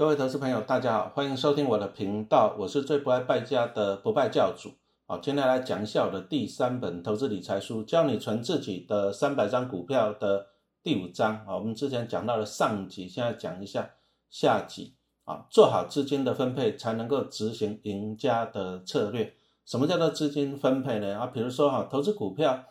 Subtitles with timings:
[0.00, 4.70] 各位投资朋友，大家好，欢迎收听我的频道，我是最不爱败家的不败教主。
[5.06, 10.46] 好，今天来讲一下我的第三本投资理财书，教你存自己的三百张股票的
[10.82, 11.44] 第五章。
[11.46, 13.90] 啊，我们之前讲到了上集，现在讲一下
[14.30, 14.94] 下集。
[15.24, 19.34] 啊，做好资金的分配，才能够执行赢家的策略。
[19.66, 21.18] 什么叫做资金分配呢？
[21.18, 22.64] 啊，比如说哈，投资股票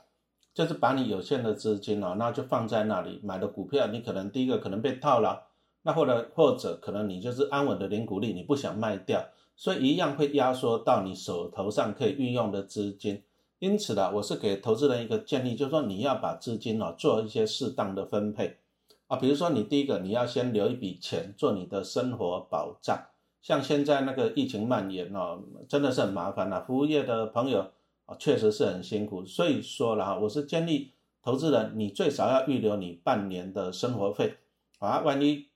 [0.51, 5.39] 就是把你有限的资金哦，那就放在那里买的股票，你可能第一个可能被套牢。
[5.83, 9.25] 那或者或者可能你就是安稳的零股利，你不想卖掉，
[9.55, 13.23] 所以一样会压缩到你手头上可以运用的资金。
[13.59, 18.57] 因此呢，我是给投资人一个建议，就是说你要把资金哦做一些适当的分配
[19.07, 19.17] 啊。
[19.17, 22.97] 比如说你第一个你要先留一笔钱做你的生活保障，
[23.41, 26.61] 像现在那个疫情蔓延哦，真的是很麻烦呐。
[26.65, 27.69] 服务业的朋友
[28.05, 29.25] 啊，确实是很辛苦。
[29.25, 30.91] 所以说了，我是建议
[31.21, 34.37] 投资人你最少要预留你半年的生活费
[34.79, 35.48] 啊，万一。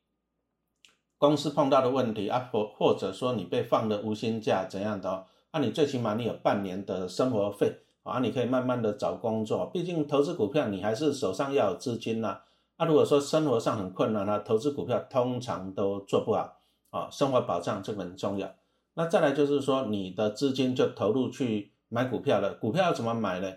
[1.23, 5.23] 公司碰到的问题啊，或或者说你被放了无薪假怎样的哦？
[5.53, 9.67] 那你最起码你有半年的生活费啊，你可以慢慢的找工作。
[9.67, 12.41] 毕竟投资股票你还是手上要有资金呐。
[12.75, 16.57] 啊，如果说生活上很困难呢，投资股票通常都做不好
[16.89, 17.07] 啊。
[17.09, 18.53] 生活保障这个很重要。
[18.95, 22.53] 那再来就是说你的资金就投入去买股票了。
[22.55, 23.49] 股票要怎么买呢？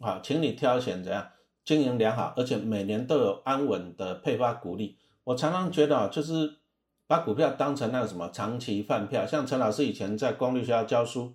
[0.00, 1.28] 啊，请你挑选怎样
[1.64, 4.98] 经营良好，而且每年都有安稳的配发股利。
[5.22, 6.56] 我常常觉得啊，就是。
[7.06, 11.34] 把股票当成那个什么长期饭票，像陈老师以前在公立学校教书，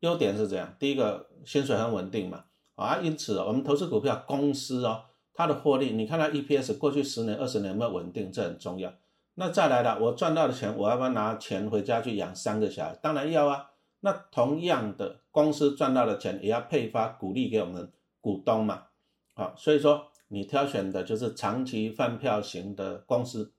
[0.00, 8.92] 优点是这样：第一个，薪水很稳定嘛，啊，因此我们投资股票公司哦，它的获利，你看它 EPS 过去十年、二十年有没有稳定，这很重要。
[9.34, 12.98] 那再来了，我赚到的钱，我要不要拿钱回家去养三个小孩？
[13.02, 13.70] 当然要啊。
[14.00, 17.90] 那同样的，公司赚到的钱也要配发股利给我们
[18.20, 18.88] 股东嘛，
[19.32, 23.54] 好，所以说你挑选的就是长期饭票型的公司。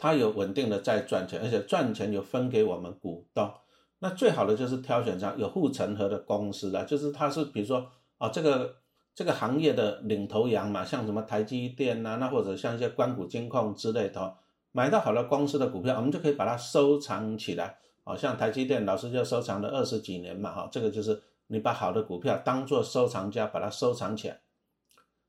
[0.00, 3.52] 它有稳定的在赚钱，而且赚钱有分给我们股东。
[3.98, 7.86] 那最好的就是挑选上有护城河的公司啦，就是它是比如说
[8.16, 8.76] 啊，这个
[9.14, 14.34] 这个行业的领头羊嘛，像什么台积电呐，那或者像一些关谷金控之类的，
[14.72, 17.76] 买到好的公司的股票，我们就可以把它收藏起来。
[18.02, 24.40] 好像台积电老师就收藏了二十几年嘛，哈，这个就是你把好的股票当做收藏家把它收藏起来。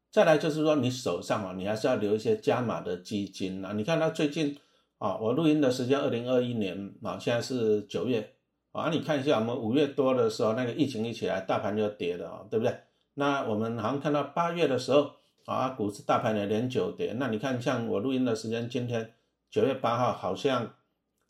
[0.09, 3.71] 再来就是说，你手上啊，你还是要留一些加码的基金啊。
[3.73, 4.57] 你看它最近
[5.01, 8.35] 啊，我录音的时间二零二一年啊，现在是九月
[8.71, 8.91] 啊。
[8.91, 12.71] 你看一下，我们五月多的时候，那个疫情一起来，大盘就跌了啊，对不对？
[13.15, 15.09] 那我们好像看到八月的时候
[15.45, 17.13] 啊，股市大盘也连九跌。
[17.13, 19.11] 那你看，像我录音的时间，今天
[19.49, 20.71] 九月八号，好像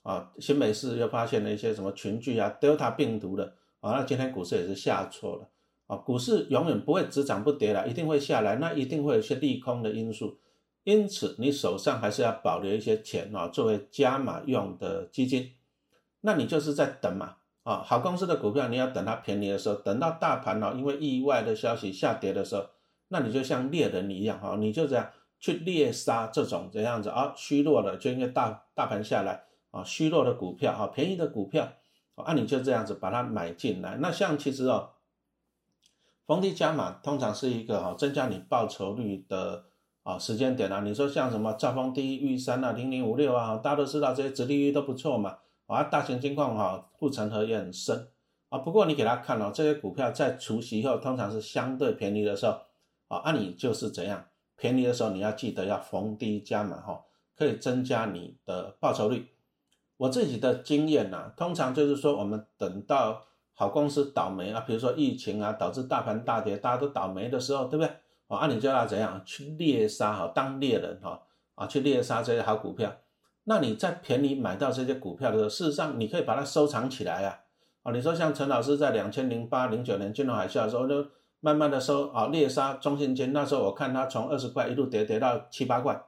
[0.04, 5.48] 啊，新美市又发现了一些什么群聚啊，Delta 病毒的啊，那今天股市也是下挫了。
[5.88, 10.38] 啊，股市永远不会只涨不跌了，一定会下来，那一定会有一些利空的因素，
[10.84, 15.54] 因此你手上还是要保留一些钱啊，作为加码用的基金。
[16.22, 22.66] 那你就是在等嘛，啊，好公司的股票你要等它便宜的时候，等到大盘呢因为意外的消息下跌的时候，
[23.10, 25.10] 那你就像猎人一样哈，你就这样
[25.40, 31.72] 去猎杀这种这样子啊虚弱的，就因为大大盘下来啊虚弱的股票啊便宜的股票
[32.16, 33.98] 啊，你就这样子把它买进来。
[33.98, 34.92] 那像其实哦。
[36.28, 39.66] 逢低加码通常是一个哈增加你报酬率的
[40.04, 40.82] 啊时间点啊。
[40.82, 45.38] 你说像什么兆丰第一、玉山啊、零零五六啊，大家都知道这些殖利率都不错嘛。
[45.68, 48.08] 啊，大型金矿哈护城河也很深
[48.50, 48.60] 啊。
[48.60, 52.60] 不过你给他看哦，这些股票在除息后通常是相对便宜的时候
[53.08, 54.26] 啊，那你就是怎样
[54.58, 57.04] 便宜的时候你要记得要逢低加码哈，
[57.38, 59.28] 可以增加你的报酬率。
[59.98, 63.24] 我自己的经验呐，通常就是说我们等到。
[63.54, 67.94] 好公司倒霉啊，比如说疫情啊，导致大盘大跌，大家都倒霉的时候，对不对？
[68.38, 71.22] 啊，你就要怎样去猎杀哈，当猎人哈
[71.56, 72.92] 啊，去猎杀这些好股票。
[73.44, 77.40] 那你在便宜买到这些股票的时候，事实上你可以把它收藏起来啊。
[77.84, 81.06] 啊，你说像陈老师在两千零八零九年金融海啸的时候，就
[81.40, 83.34] 慢慢的收啊，猎杀中信金。
[83.34, 86.00] 那时候我看它从二十块一路跌跌到七八块，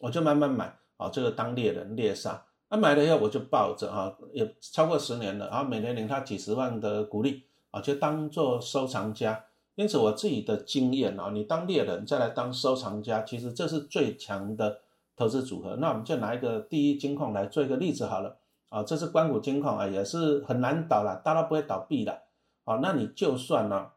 [0.00, 2.44] 我就慢慢买啊，这个当猎人猎杀。
[2.68, 9.44] 他买了以后我就抱着啊，也超过十年了，然后每年领他几十万的股利啊，就当做收藏家。
[9.76, 14.80] 因此我自己的经验啊，你当猎人再来当收藏家，其实这是最强的
[15.16, 15.76] 投资组合。
[15.76, 18.36] 那我们就拿一个第一金矿来做一个例子好了
[18.68, 22.22] 啊，这是关谷金矿啊，也是很难倒了，大到不会倒闭的
[22.64, 22.80] 啊。
[22.82, 23.90] 那你就算呢，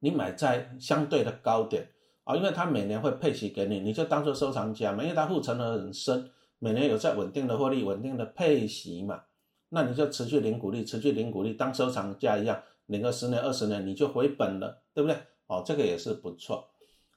[0.00, 1.88] 你买在相对的高点
[2.24, 6.30] 啊，因为它每年会配息给你，你就当做收藏家嘛，因为它护城河很深。
[6.58, 9.22] 每年有在稳定的获利、稳定的配息嘛？
[9.68, 15.16] 那你就持续领股利，持续领股利，当收藏家一样，领个十年、二十年，你就回本了，对不对？
[15.46, 16.68] 哦，这个也是不错。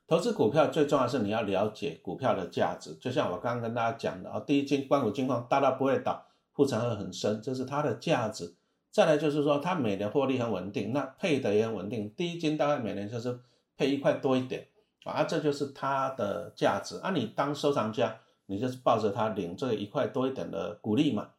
[0.07, 8.55] 投资股票最重要是你要了解股票的价值，就像我刚刚跟大家讲的啊，第一金关谷金矿大到不会倒，护城河很深，这是它的价值。
[8.89, 13.37] 再来就是说它每年获利很稳定，那配的也很稳定，第一金大概每年就是
[13.75, 14.67] 配一块多一点
[15.03, 16.97] 啊，这就是它的价值。
[16.99, 21.29] 啊，你当收藏家，你就是抱着它领这一块多一点的股利嘛。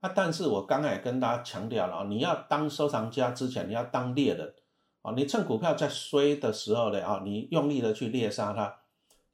[0.00, 4.54] 啊，但是我刚才也跟大家强调了啊，你要当收藏家之前，你要当猎人
[5.02, 8.62] 啊，你趁股票在衰的时候呢啊，你用力的去猎杀它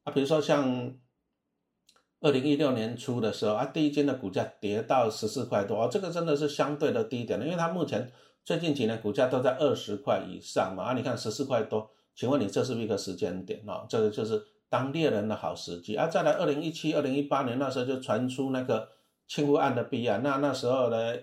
[0.03, 0.93] 啊，比如说像
[2.21, 8.11] 二零一六年初的时候啊，第一间的股价跌到十四块多，啊这个真的是相对的低点了，因为它目前
[8.45, 13.87] 最近几年股价都在二十块以上嘛啊，你看十四块多，请问你这是不是一个时间点啊？
[13.89, 16.09] 这个就是当猎人的好时机啊。
[16.09, 18.96] 再来二零一七、二零一八年那时候就传出那个。
[19.27, 21.15] 清湖案的弊案，那那时候呢，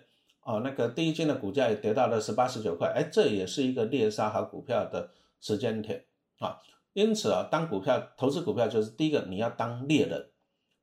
[0.44, 5.10] 哦，那个第一金的股价也跌到了十八十九块，哎，这也是一个猎杀好股票的
[5.40, 6.04] 时间点
[6.40, 6.60] 啊。
[6.94, 10.28] 因此啊，当股票投资股票就是第一个你要当猎人，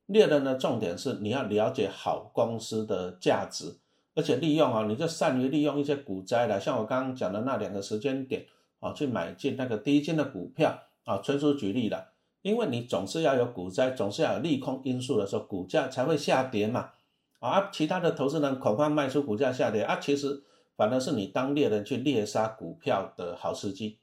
[0.07, 3.79] 猎人的重点是你要了解好公司的价值，
[4.15, 8.45] 而且利用啊，你就善于利用一些股灾来，像我刚刚讲的那两个时间点
[8.81, 12.09] 啊，去买进那个第一金的股票啊，纯属举例了，
[12.43, 16.91] 因为你总是要有股灾，总是要有利空因素的时候，股价才会下跌嘛。
[17.41, 20.45] 啊，其他的投资人恐怕卖出股价下跌啊，其实
[20.77, 23.99] 反而是你当猎人去猎杀股票的好时机。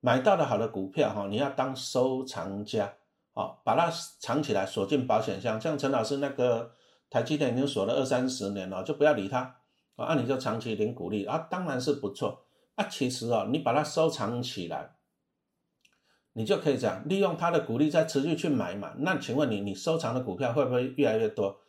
[0.00, 2.94] 买到了好的股票哈，你要当收藏家
[3.34, 5.60] 啊，把它藏起来，锁进保险箱。
[5.60, 6.72] 像陈老师那个
[7.10, 9.56] 台积电已经锁了二三十年了，就不要理它
[9.96, 12.46] 啊，你就长期领股利啊，当然是不错
[12.76, 12.86] 啊。
[12.88, 14.94] 其实啊，你把它收藏起来，
[16.32, 18.94] 你就可以这样利用它的股利再持续去买嘛。
[19.00, 21.60] 那请问你，你收藏的股票会不会越来越多？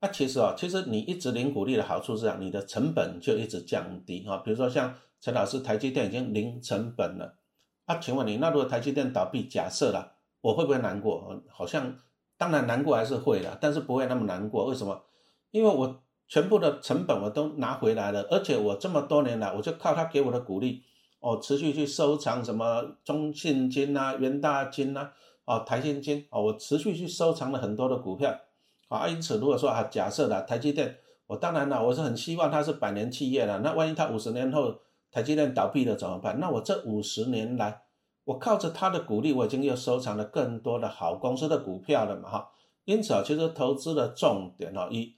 [0.00, 4.36] 那其实啊，其实你一直领股利的好处是这样，你的成本就一直降低啊。
[4.38, 7.38] 比如说像陈老师，台积电已经零成本了
[7.86, 7.96] 啊。
[7.96, 10.12] 请问你，那如果台积电倒闭，假设了，
[10.42, 11.42] 我会不会难过？
[11.48, 11.98] 好像
[12.36, 14.66] 当然难过还是会的，但是不会那么难过。
[14.66, 15.02] 为什么？
[15.50, 20.82] 因为我全部的成本我都拿回来了，而且我这么多年来，我就靠他给我的鼓励，
[21.20, 25.12] 哦，持续去收藏什么中信金啊、元大金啊、
[25.46, 28.38] 哦台新金哦，我持续去收藏了很多的股票。
[28.88, 30.96] 啊，因此如果说啊，假设的台积电，
[31.26, 33.58] 我当然了，我是很希望它是百年企业了。
[33.58, 34.80] 那万一它五十年后
[35.10, 36.38] 台积电倒闭了怎么办？
[36.38, 37.82] 那我这五十年来，
[38.24, 42.50] 我靠着它的鼓励，我已经又收藏了更多的好公司的股票了嘛，哈。
[42.84, 45.16] 因此啊，其实投资的重点哦，以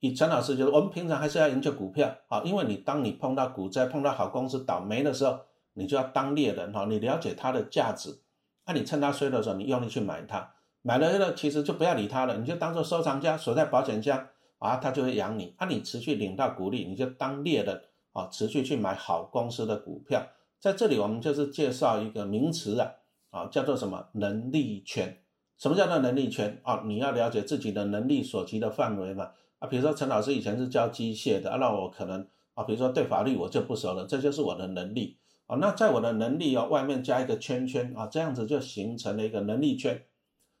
[0.00, 5.38] 以陈老师就是，我们平常还是要研究股票啊，因为你当你碰到股灾、碰到好公司倒霉的时候，
[5.72, 8.20] 你就要当猎人哈，你了解它的价值，
[8.66, 10.52] 那你趁它衰的时候，你用力去买它。
[10.86, 14.24] 买了呢，其实就不要理他了，你就当做收藏家锁在保险箱
[14.58, 15.52] 啊，他就会养你。
[15.56, 20.24] 啊，你持续领到股利，你就当猎人啊，持续去买好公司的股票。
[20.60, 22.92] 在这里，我们就是介绍一个名词啊，
[23.30, 25.18] 啊，叫做什么能力圈？
[25.58, 26.84] 什么叫做能力圈啊？
[26.86, 29.32] 你要了解自己的能力所及的范围嘛。
[29.58, 32.24] 啊，比如说陈老师以前是教机械的，那我可能
[32.54, 35.18] 啊，比如说对法律我就不熟了，这就是我的能力
[35.48, 35.56] 啊。
[35.56, 40.00] 那在我的能力哦外面加一个圈圈啊，这样子就形成了一个能力圈。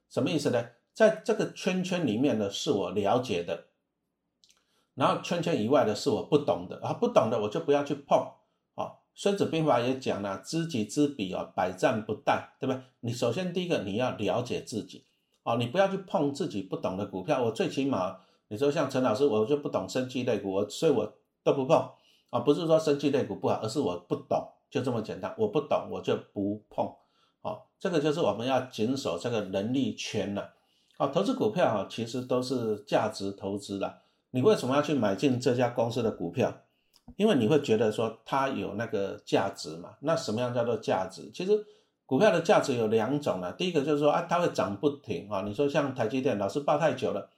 [0.08, 0.64] 什么意思呢？
[0.92, 3.66] 在这个圈圈里面呢，是我了解的，
[4.94, 8.18] 然后圈圈以外的是我不懂的啊，不懂的我就不要去碰
[8.76, 9.04] 啊。
[9.14, 12.80] 孙子兵法也讲了，知己知彼啊，百战不殆，对不对？
[13.00, 15.04] 你首先第一个你要了解自己
[15.42, 17.42] 啊，你不要去碰自己不懂的股票。
[17.44, 21.90] 我最起码你说像陈老师，我就不懂生技类股，我所以我都不碰
[22.30, 22.40] 啊。
[22.40, 25.34] 不是说生技类股不好，而是我不懂，就这么简单。
[25.36, 26.90] 我不懂，我就不碰。
[27.46, 30.50] 好，这个就是我们要谨守这个能力圈了。
[30.98, 34.00] 好，投资股票哈，其实都是价值投资的。
[34.32, 36.52] 你为什么要去买进这家公司的股票？
[37.14, 39.90] 因为你会觉得说它有那个价值嘛。
[40.00, 41.30] 那什么样叫做价值？
[41.32, 41.52] 其实
[42.04, 43.52] 股票的价值有两种呢。
[43.52, 45.42] 第一个就是说啊，它会涨不停啊。
[45.42, 47.30] 你说像台积电，老是爆太久了，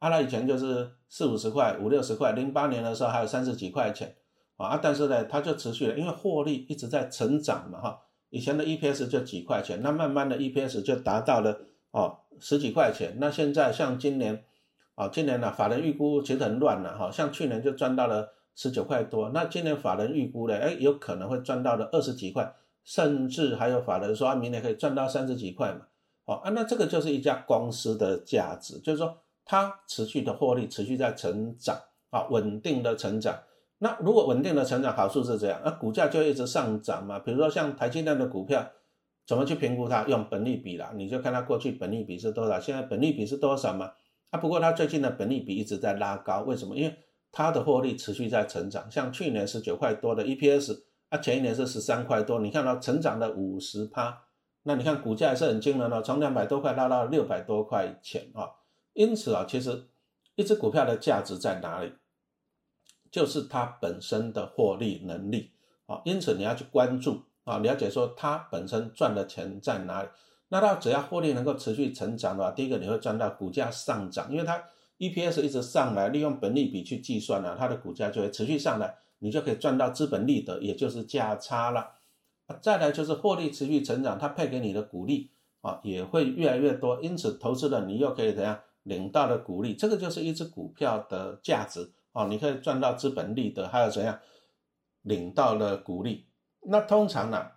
[0.00, 4.16] 啊，它以前就是四五十块、五六十块，零八年的时候还有三十几块钱
[4.56, 8.00] 啊，但是呢，它就持续了，因为获利一直在成长嘛，哈。
[8.32, 11.60] 以前的 EPS 就几块钱，那慢慢的 EPS 就达到了
[11.90, 13.18] 哦十几块钱。
[13.20, 14.42] 那现在像今年，
[14.94, 25.82] 啊今年呢法人预估其实很乱了哈，像去年就赚到了十九块多，那今年法人预估呢，哎有可能会赚到了二十几块，甚至还有法人说明年可以赚到三十几块嘛。
[26.24, 33.38] 哦啊那这个就是一家公司的价值，就是说它持续的获利，持续在成长啊，稳定的成长。
[33.82, 37.18] 那如果稳定的成长，好处是这样，那股价就一直上涨嘛。
[37.18, 38.64] 比如说像台积电的股票，
[39.26, 40.04] 怎么去评估它？
[40.04, 43.90] 用本利比啦，你就看它过去本利比是多少，现在本利比是多少嘛？
[44.30, 46.76] 啊，不过它最近的本利比一直在拉高，为什么？
[46.76, 46.96] 因为
[47.32, 54.16] 它的获利持续在成长，像去年十九块多的 EPS，啊，前一年是十三块多，你看到成长了五十趴，
[54.62, 58.48] 那你看股价也是很惊人哦，从两百多块拉到六百多块钱啊。
[58.92, 59.88] 因此啊，其实
[60.36, 61.92] 一只股票的价值在哪里？
[63.12, 65.52] 就是它本身的获利能力
[65.86, 66.02] 啊。
[66.04, 70.08] 因此你要去关注啊，了解说它本身赚的钱在哪里。
[70.48, 74.62] 那它只要获利能够持续成长的话，第一个你会赚到股价上涨，因为它
[74.98, 81.92] EPS 一直上来，利用本利比去计算呢，它的股价就会持续上来，你就可以赚到资本利得，也就是价差了。
[82.60, 85.30] 再来就是获利持续成长，它配给你的股利
[85.62, 94.18] 啊也会越来越多，因此投资人你又可以怎样领到的股利，这个就是一只股票的价值哦，你可以赚到资本利得，还有怎样
[95.02, 96.28] 领到了股利。
[96.62, 97.50] 那通常呢，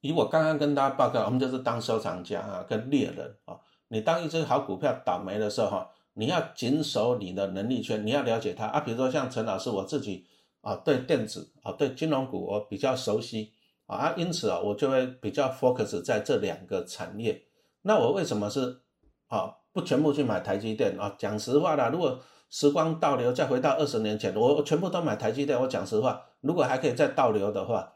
[0.00, 3.58] 以我刚刚跟大家报告，我们就是当收藏家啊，跟猎人啊，
[3.88, 10.26] 你当一只好股票倒霉的时候哈，你要紧守你的能力圈，你要了解它啊，比如说像陈老师我自己
[10.60, 13.52] 啊，对电子啊，对金融股我比较熟悉。
[13.86, 17.42] 啊，因此啊，我就会比较 focus 在这两个产业。
[17.82, 18.80] 那我为什么是
[19.26, 21.14] 啊不全部去买台积电啊？
[21.18, 22.18] 讲实话啦，如果
[22.50, 25.60] 时光倒流再回到二十年前，我全部都买台积电。
[25.60, 27.92] 我讲实话，如果还可以再倒流的话，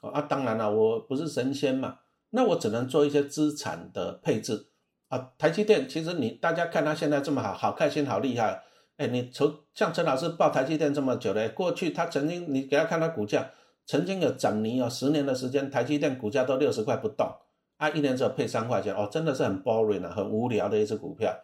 [0.00, 1.98] 啊，当然了，我不是神仙嘛，
[2.30, 4.68] 那我只能做一些资产的配置
[5.08, 5.30] 啊。
[5.38, 8.62] 台积电其实你大家看它现在这么好，好开心，好厉害。
[8.96, 13.50] 哎，你从像陈老师报台积电这么久嘞，过去他曾经你给他看他股价。
[13.86, 17.26] 曾经有涨泥哦，十年的时间，台积电股价都六十块不动
[17.76, 21.34] 啊，一年只有配三块钱哦，真的是很 boring 啊，很无聊的一只股票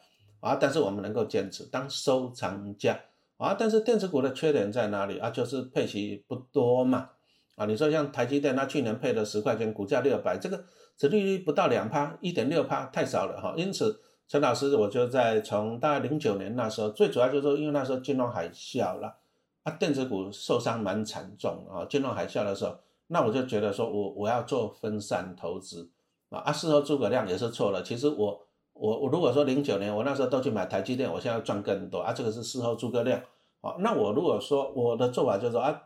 [0.47, 0.57] 啊。
[0.61, 2.99] 但是我们能够坚持当收藏家
[3.37, 3.55] 啊。
[3.59, 5.31] 但是电子股的缺点在哪里啊？
[5.31, 7.11] 就是配息不多嘛
[7.57, 7.67] 啊。
[7.67, 10.65] 你说像台积电，它去年配了十块钱，股价六百，这个
[10.97, 13.55] 殖利率不到两趴，一点六趴太少了哈。
[13.57, 19.17] 因此，陈老师我就在从大概零九年那时候，最主要就是，因为那时候金融海啸了。
[19.65, 21.85] 啊，电子股受伤蛮惨重啊！
[21.91, 25.91] 金融海啸的时候，那我就觉得说我我要做分散投资
[26.31, 26.39] 啊。
[26.39, 27.83] 啊，事后诸葛亮也是错了。
[27.83, 28.46] 其实我
[28.79, 32.13] 我我如果说零九年我那时候都去买台积电，我现在赚更多啊。
[32.13, 33.21] 这个是事后诸葛亮
[33.61, 33.75] 啊。
[33.79, 35.83] 那我如果说我的做法就是说啊，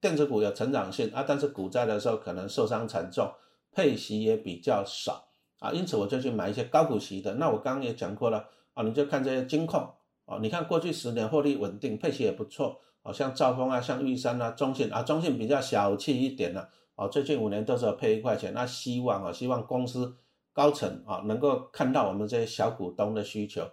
[0.00, 3.30] 电子股有成长性啊，但是股灾的时候可能受伤惨重，
[3.72, 5.24] 配息也比较少
[5.60, 7.34] 啊，因此我就去买一些高股息的。
[7.34, 9.80] 那我刚刚也讲过了啊，你就看这些金控
[10.26, 12.78] 啊，你看过去十年获利稳定，配息也不错。
[13.04, 16.68] 好像兆丰啊，像玉山啊，中信啊，中信比较小气一点了。
[16.94, 20.14] 哦，最近五年都是配一块钱，那希望啊，希望公司
[20.52, 23.68] 高层啊能够看到我们这些小股东的需求。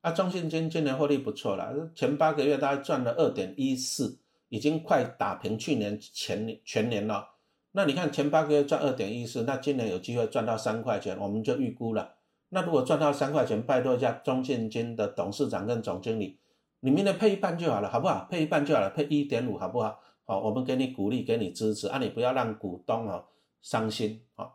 [0.00, 7.28] 啊，中信金今年获利不错了，前八个月大概赚了二点一四，已经快打平去年前年全年了。
[7.70, 12.14] 那你看前八个月赚二点一四，那今年有机会赚到三块钱，我们就预估了。
[12.48, 16.38] 那如果赚到三块钱，拜托一下中信金的董事长跟总经理。
[16.80, 18.26] 你明年配一半就好了，好不好？
[18.28, 20.00] 配一半就好了，配一点五，好不好？
[20.24, 21.98] 好，我们给你鼓励，给你支持啊！
[21.98, 23.24] 你不要让股东哦
[23.60, 24.50] 伤心啊！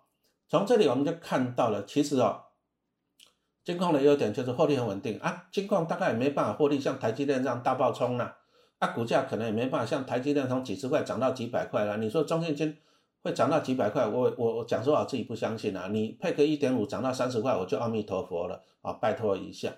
[0.49, 2.43] 从这里我们就看到了，其实哦，
[3.63, 5.47] 金矿的优点就是获利很稳定啊。
[5.51, 8.37] 金矿大概也没办法获利像台积电这样大爆冲了
[8.79, 11.97] 啊，股价可能也没办法像台积电从几十块涨到几百块了。
[11.97, 12.77] 你说中信金
[13.23, 14.07] 会涨到几百块？
[14.07, 15.89] 我我我讲说我自己不相信啊！
[15.91, 18.93] 你配个一点五涨到三十块，我就阿弥陀佛了啊！
[18.93, 19.73] 拜托一下。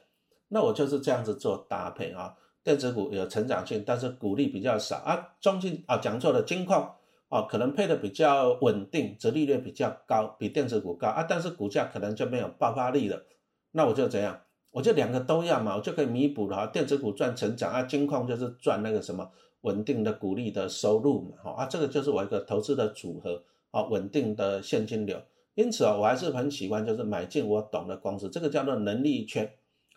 [0.50, 5.30] 那我就是这样子做搭配啊，电子股有成长性，但是股利比较少啊。
[5.40, 6.96] 中信啊，讲错了，金矿
[7.30, 13.24] 哦，可能配的比较稳定，折利率比较高，比电子股高啊，但是股价可能就没有爆发力了。
[13.72, 14.42] 那我就怎样？
[14.72, 16.68] 我就两个都要嘛，我就可以弥补了哈。
[16.68, 19.30] 电子股赚成长啊，金矿就是赚那个什么
[19.62, 21.30] 稳定的股利的收入嘛。
[21.44, 25.22] 好啊，这个就是我一个投资的组合啊，稳定的现金流。
[25.56, 29.52] 因此啊，我还是很喜欢就是买进我懂的公司，这个叫做能力圈。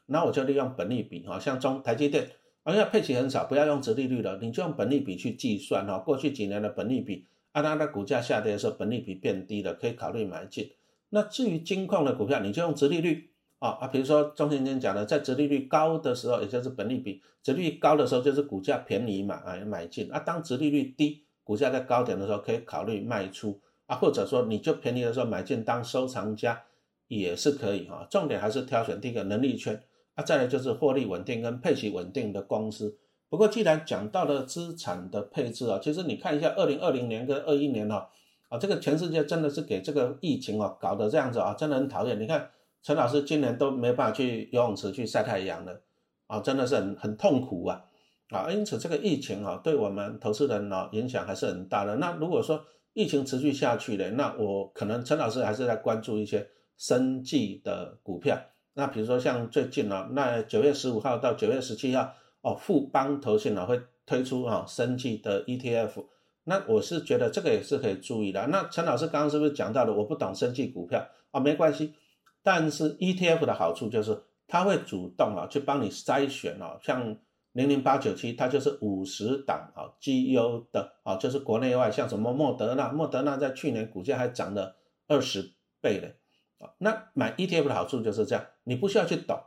[0.07, 2.29] 那我就利用本利比哈，像中台积电，
[2.65, 5.99] 而且配息很少，不要用折利率了，你就用本利比去计算哈。
[5.99, 10.71] 过去几年的本利比，啊，当它的股价下跌的时候，本利比变低了，可以考虑买进。
[11.11, 20.21] 那至于金矿的股票，你就用折利率啊啊，比如说中信金讲的，在折利率高的时候，也就是本利比折利率高的时候，就是股价便宜嘛啊买进啊。
[20.21, 26.63] 当折利率低，股价在高点的时候，可以考虑卖出啊，或者说你就便宜的时候买进当收藏家
[27.09, 28.07] 也是可以哈。
[28.09, 29.83] 重点还是挑选第一个能力圈。
[30.15, 32.99] 啊，再来就是获利稳定跟配息稳定的公司。
[33.29, 38.07] 不过，既然讲到了资产的配置啊，其实你看一下二零二零年跟二一年哦，
[38.51, 42.21] 啊，这个全世界真的是给这个疫情哦搞得这样子啊，真的很讨厌。
[42.21, 42.51] 你看
[42.83, 45.81] 陈老师今年都没办法去游泳池去晒太阳了，
[46.27, 47.83] 啊，真的是很很痛苦啊，
[48.29, 51.97] 啊，因此这个疫情啊，对我们投资人呢影响还是很大的。
[51.97, 58.39] 那如果说疫情持续下去呢，那我可能陈老师还是在关注一些生计的股票。
[58.75, 66.07] 那比如说像最近呢，那九月十五号到九月十七号，哦，富邦投信呢会推出啊生计的 ETF，
[66.45, 68.47] 那我是觉得这个也是可以注意的。
[68.49, 69.93] 那陈老师刚刚是不是讲到了？
[69.93, 71.95] 我不懂生技股票啊，没关系。
[72.43, 77.17] 但是 ETF 的好处就是它会主动啊去帮你筛选哦，像
[77.53, 84.75] 零零八九七，它就是五十档啊绩优的啊，就是国内外像什么莫德纳，莫德纳在去年股价还涨了
[85.07, 86.17] 二十倍嘞
[86.63, 86.71] 啊。
[86.79, 89.39] 那买 ETF 的好处就是这样，你不需要去懂，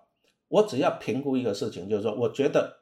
[0.50, 2.82] 我只要评估一个事情，就是说我觉得。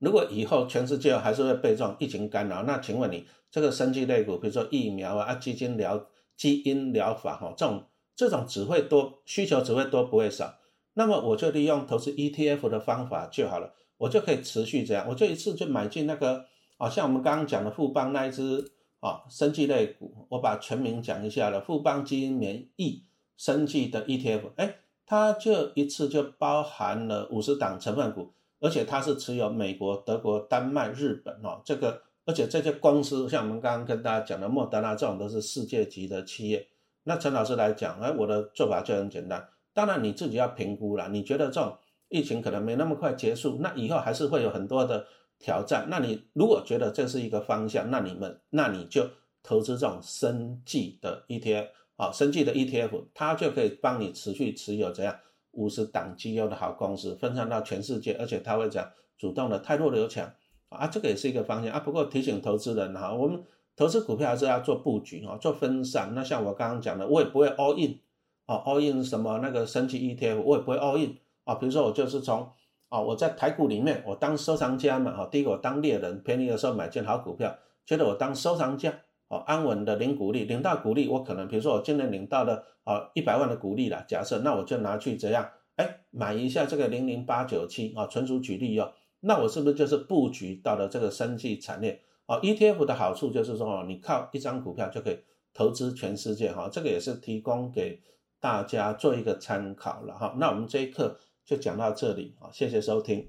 [0.00, 6.06] 如果以后全世界还是会被这种疫情干扰，那请问你这个生技类股，比如说疫苗啊、基因疗、
[6.36, 10.54] 基因疗法哈，这种这种只会多需求只会多不会少，
[10.94, 18.70] 那么我就利用投资 ETF 的方法就好了，我就可以持续这样，我就一次就买进那个啊，像我们刚刚讲的富邦那一只
[19.00, 23.04] 啊生技类股，我把全名讲一下了，富邦基因免疫
[23.38, 24.76] 生技的 ETF，哎，
[25.06, 28.34] 它就一次就包含了五十档成分股。
[28.60, 36.66] 而且它是持有美国、德国、丹麦、日本哦，这个而且这些公司像我们刚刚跟大家讲的莫德纳这种都是世界级的企业。
[37.04, 39.48] 那陈老师来讲，哎，我的做法就很简单。
[39.72, 41.78] 当然你自己要评估了，你觉得这种
[42.08, 45.06] 疫情可能没那么快结束，那以后还是会有很多的
[45.38, 45.86] 挑战。
[45.88, 49.08] 那你如果觉得这是一个方向，那你们那你就
[49.44, 51.68] 投资这种生计的 ETF
[51.98, 55.14] 啊，生计的 ETF，它就可以帮你持续持有怎样？
[55.52, 60.32] 五十档绩优的好公司分散到全世界，而且它会讲主动的太弱留强
[60.68, 61.80] 啊，这个也是一个方向啊。
[61.80, 63.42] 不过提醒投资人哈，我们
[63.74, 66.12] 投资股票还是要做布局啊，做分散。
[66.14, 67.98] 那像我刚刚讲的，我也不会 all in
[68.46, 71.56] 啊，all in 什么那个升级 ETF，我也不会 all in 啊。
[71.56, 72.48] 比如说我就是从
[72.88, 78.94] 啊，我在台股里面我当收藏家嘛，哈，第一个我当猎人，便宜的时候买进好股票，觉得我当收藏家。
[79.28, 85.48] 哦，安稳的领股利，领到股利，我可能比如说我今年领到了啊一百万的股利了，假设那我就拿去怎样？
[85.76, 88.92] 哎，买一下这个零零八九七啊，纯属举例哦。
[89.20, 92.00] 那我是不是就是布局到了这个生技产业？
[92.26, 95.18] 哦，ETF 的好处就是说哦，你靠一张股票就可以
[95.52, 98.00] 投资全世界哈，这个也是提供给
[98.40, 100.34] 大家做一个参考了哈。
[100.38, 103.28] 那我们这一课就讲到这里啊，谢谢收听。